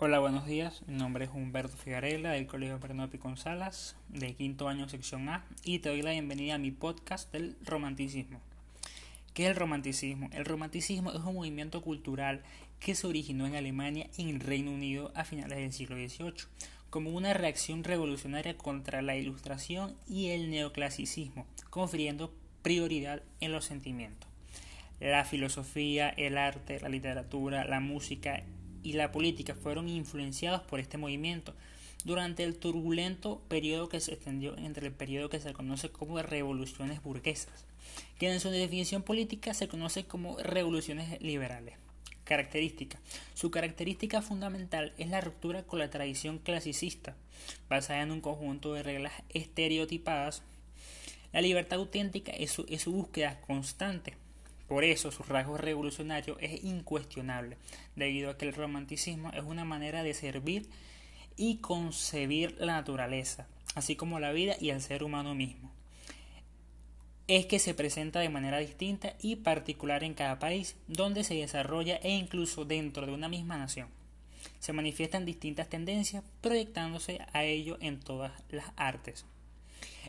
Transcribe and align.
Hola, 0.00 0.20
buenos 0.20 0.46
días. 0.46 0.84
Mi 0.86 0.94
nombre 0.94 1.24
es 1.24 1.30
Humberto 1.34 1.76
Figarela 1.76 2.30
del 2.30 2.46
Colegio 2.46 2.78
Bernardo 2.78 3.18
González, 3.18 3.96
de 4.08 4.32
quinto 4.34 4.68
año 4.68 4.88
sección 4.88 5.28
A, 5.28 5.44
y 5.64 5.80
te 5.80 5.88
doy 5.88 6.02
la 6.02 6.12
bienvenida 6.12 6.54
a 6.54 6.58
mi 6.58 6.70
podcast 6.70 7.32
del 7.32 7.56
romanticismo. 7.64 8.40
¿Qué 9.34 9.42
es 9.42 9.48
el 9.50 9.56
romanticismo? 9.56 10.30
El 10.32 10.44
romanticismo 10.44 11.10
es 11.10 11.18
un 11.18 11.34
movimiento 11.34 11.82
cultural 11.82 12.44
que 12.78 12.94
se 12.94 13.08
originó 13.08 13.48
en 13.48 13.56
Alemania 13.56 14.08
y 14.16 14.30
en 14.30 14.38
Reino 14.38 14.70
Unido 14.70 15.10
a 15.16 15.24
finales 15.24 15.58
del 15.58 15.72
siglo 15.72 15.96
XVIII, 15.96 16.46
como 16.90 17.10
una 17.10 17.34
reacción 17.34 17.82
revolucionaria 17.82 18.56
contra 18.56 19.02
la 19.02 19.16
ilustración 19.16 19.96
y 20.06 20.28
el 20.28 20.48
neoclasicismo, 20.48 21.44
confiriendo 21.70 22.32
prioridad 22.62 23.24
en 23.40 23.50
los 23.50 23.64
sentimientos. 23.64 24.30
La 25.00 25.24
filosofía, 25.24 26.08
el 26.10 26.38
arte, 26.38 26.78
la 26.78 26.88
literatura, 26.88 27.64
la 27.64 27.80
música 27.80 28.44
y 28.88 28.94
la 28.94 29.12
política 29.12 29.54
fueron 29.54 29.86
influenciados 29.86 30.62
por 30.62 30.80
este 30.80 30.96
movimiento 30.96 31.54
durante 32.06 32.42
el 32.42 32.56
turbulento 32.56 33.42
periodo 33.46 33.90
que 33.90 34.00
se 34.00 34.14
extendió 34.14 34.56
entre 34.56 34.86
el 34.86 34.94
periodo 34.94 35.28
que 35.28 35.40
se 35.40 35.52
conoce 35.52 35.90
como 35.90 36.22
revoluciones 36.22 37.02
burguesas, 37.02 37.66
que 38.18 38.32
en 38.32 38.40
su 38.40 38.48
definición 38.48 39.02
política 39.02 39.52
se 39.52 39.68
conoce 39.68 40.04
como 40.04 40.38
revoluciones 40.38 41.20
liberales. 41.20 41.74
Característica. 42.24 42.98
Su 43.34 43.50
característica 43.50 44.22
fundamental 44.22 44.94
es 44.96 45.08
la 45.08 45.20
ruptura 45.20 45.64
con 45.64 45.80
la 45.80 45.90
tradición 45.90 46.38
clasicista, 46.38 47.14
basada 47.68 48.00
en 48.00 48.10
un 48.10 48.22
conjunto 48.22 48.72
de 48.72 48.84
reglas 48.84 49.12
estereotipadas. 49.28 50.42
La 51.34 51.42
libertad 51.42 51.78
auténtica 51.78 52.32
es 52.32 52.52
su, 52.52 52.64
es 52.70 52.80
su 52.80 52.92
búsqueda 52.92 53.38
constante 53.42 54.14
por 54.68 54.84
eso 54.84 55.10
su 55.10 55.22
rasgo 55.22 55.56
revolucionario 55.56 56.38
es 56.40 56.62
incuestionable, 56.62 57.56
debido 57.96 58.30
a 58.30 58.36
que 58.36 58.46
el 58.46 58.54
romanticismo 58.54 59.30
es 59.32 59.42
una 59.42 59.64
manera 59.64 60.02
de 60.02 60.12
servir 60.12 60.68
y 61.36 61.56
concebir 61.56 62.54
la 62.58 62.74
naturaleza, 62.74 63.46
así 63.74 63.96
como 63.96 64.20
la 64.20 64.32
vida 64.32 64.56
y 64.60 64.70
el 64.70 64.82
ser 64.82 65.02
humano 65.02 65.34
mismo. 65.34 65.72
Es 67.28 67.46
que 67.46 67.58
se 67.58 67.74
presenta 67.74 68.20
de 68.20 68.28
manera 68.28 68.58
distinta 68.58 69.14
y 69.20 69.36
particular 69.36 70.04
en 70.04 70.14
cada 70.14 70.38
país 70.38 70.76
donde 70.86 71.24
se 71.24 71.34
desarrolla 71.34 71.96
e 71.96 72.10
incluso 72.10 72.64
dentro 72.64 73.06
de 73.06 73.12
una 73.12 73.28
misma 73.28 73.56
nación. 73.56 73.88
Se 74.58 74.72
manifiestan 74.72 75.24
distintas 75.24 75.68
tendencias 75.68 76.24
proyectándose 76.40 77.20
a 77.32 77.44
ello 77.44 77.78
en 77.80 78.00
todas 78.00 78.32
las 78.50 78.66
artes. 78.76 79.24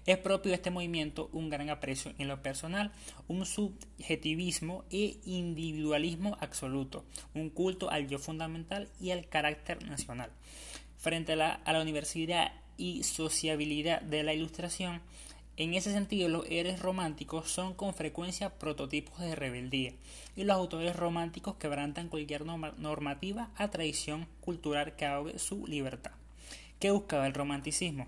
Es 0.09 0.17
propio 0.17 0.49
de 0.49 0.55
este 0.55 0.71
movimiento 0.71 1.29
un 1.33 1.51
gran 1.51 1.69
aprecio 1.69 2.13
en 2.17 2.27
lo 2.27 2.41
personal, 2.41 2.91
un 3.27 3.45
subjetivismo 3.45 4.83
e 4.89 5.19
individualismo 5.23 6.35
absoluto, 6.39 7.05
un 7.35 7.51
culto 7.51 7.91
al 7.91 8.07
yo 8.07 8.17
fundamental 8.17 8.89
y 8.99 9.11
al 9.11 9.29
carácter 9.29 9.85
nacional. 9.87 10.31
Frente 10.97 11.33
a 11.33 11.35
la, 11.35 11.53
a 11.63 11.79
universidad 11.79 12.53
y 12.75 13.03
sociabilidad 13.03 14.01
de 14.01 14.23
la 14.23 14.33
ilustración, 14.33 14.99
en 15.57 15.75
ese 15.75 15.93
sentido, 15.93 16.27
los 16.27 16.47
héroes 16.49 16.79
románticos 16.79 17.51
son 17.51 17.75
con 17.75 17.93
frecuencia 17.93 18.57
prototipos 18.57 19.19
de 19.19 19.35
rebeldía, 19.35 19.93
y 20.35 20.43
los 20.43 20.57
autores 20.57 20.95
románticos 20.95 21.57
quebrantan 21.57 22.09
cualquier 22.09 22.47
normativa 22.47 23.51
a 23.57 23.69
tradición 23.69 24.25
cultural 24.41 24.95
que 24.95 25.05
ahogue 25.05 25.37
su 25.37 25.67
libertad. 25.67 26.13
¿Qué 26.79 26.89
buscaba 26.89 27.27
el 27.27 27.35
romanticismo? 27.35 28.07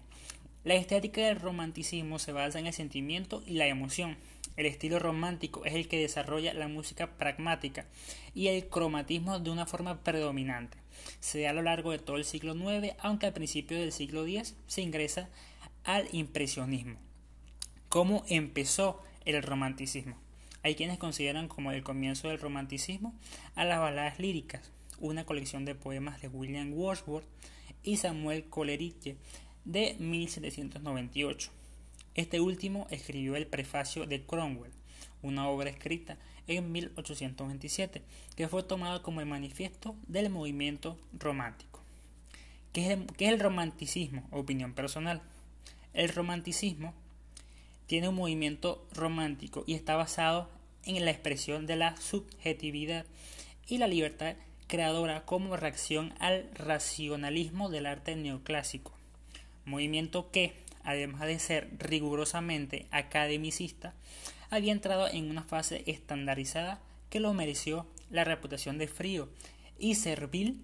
La 0.64 0.76
estética 0.76 1.22
del 1.22 1.40
romanticismo 1.40 2.20
se 2.20 2.34
basa 2.34 2.60
en 2.60 2.68
el 2.68 2.74
sentimiento 2.74 3.42
y 3.48 3.54
la 3.54 3.66
emoción. 3.66 4.16
El 4.58 4.68
estilo 4.68 5.00
romántico 5.00 5.66
es 5.66 5.74
el 5.74 5.88
que 5.88 6.00
desarrolla 6.00 6.54
la 6.54 6.68
música 6.68 7.18
pragmática 7.18 7.88
y 8.36 8.48
el 8.48 8.68
cromatismo 8.68 9.40
de 9.40 9.50
una 9.50 9.66
forma 9.66 10.04
predominante. 10.04 10.78
Se 11.20 11.42
da 11.42 11.50
a 11.50 11.54
lo 11.54 11.64
largo 11.64 11.90
de 11.90 11.98
todo 11.98 12.18
el 12.18 12.26
siglo 12.26 12.54
IX, 12.54 12.94
aunque 13.00 13.26
al 13.26 13.34
principio 13.34 13.80
del 13.80 13.92
siglo 13.92 14.24
X 14.24 14.56
se 14.68 14.84
ingresa 14.84 15.30
al 15.84 16.08
impresionismo. 16.12 16.98
¿Cómo 17.90 18.24
empezó 18.30 19.02
el 19.26 19.42
romanticismo? 19.42 20.16
Hay 20.62 20.76
quienes 20.76 21.00
consideran 21.00 21.48
como 21.48 21.72
el 21.72 21.82
comienzo 21.82 22.28
del 22.28 22.40
romanticismo 22.40 23.16
a 23.56 23.66
las 23.66 23.80
baladas 23.80 24.20
líricas, 24.20 24.70
una 25.00 25.26
colección 25.26 25.66
de 25.66 25.74
poemas 25.74 26.22
de 26.22 26.28
William 26.28 26.72
Wordsworth 26.72 27.26
y 27.82 27.98
Samuel 27.98 28.44
Coleridge 28.44 29.16
de 29.66 29.96
1798. 30.00 31.52
Este 32.16 32.40
último 32.40 32.88
escribió 32.90 33.36
el 33.36 33.48
prefacio 33.48 34.06
de 34.06 34.26
Cromwell, 34.26 34.72
una 35.22 35.48
obra 35.48 35.70
escrita 35.70 36.18
en 36.48 36.72
1827, 36.72 38.02
que 38.36 38.48
fue 38.48 38.64
tomado 38.64 39.02
como 39.02 39.22
el 39.22 39.28
manifiesto 39.28 39.96
del 40.08 40.30
movimiento 40.30 40.98
romántico. 41.14 41.80
¿Qué 42.74 42.86
es, 42.86 42.92
el, 42.92 43.06
¿Qué 43.18 43.28
es 43.28 43.34
el 43.34 43.40
romanticismo? 43.40 44.28
Opinión 44.32 44.74
personal. 44.74 45.22
El 45.94 46.10
romanticismo 46.10 46.94
tiene 47.86 48.10
un 48.10 48.16
movimiento 48.16 48.86
romántico 48.94 49.64
y 49.68 49.74
está 49.74 49.96
basado 49.96 50.50
en 50.86 51.04
la 51.06 51.12
expresión 51.12 51.68
de 51.68 51.76
la 51.76 51.96
subjetividad 51.98 53.06
y 53.68 53.78
la 53.78 53.88
libertad 53.88 54.36
creadora 54.68 55.26
como 55.26 55.58
reacción 55.58 56.14
al 56.20 56.50
racionalismo 56.56 57.70
del 57.70 57.86
arte 57.86 58.16
neoclásico 58.16 58.94
movimiento 59.66 60.32
que, 60.32 60.54
además 60.84 61.22
de 61.22 61.40
ser 61.40 61.70
rigurosamente 61.78 62.88
academicista, 62.92 63.94
había 64.50 64.72
entrado 64.72 65.08
en 65.08 65.30
una 65.30 65.44
fase 65.44 65.84
estandarizada 65.86 66.82
que 67.10 67.20
lo 67.20 67.34
mereció 67.34 67.88
la 68.10 68.24
reputación 68.24 68.78
de 68.78 68.88
frío 68.88 69.30
y 69.80 69.96
servir, 69.96 70.58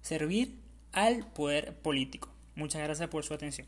servir 0.00 0.56
al 0.92 1.26
poder 1.32 1.76
político. 1.76 2.28
Muchas 2.54 2.82
gracias 2.82 3.08
por 3.08 3.24
su 3.24 3.34
atención. 3.34 3.66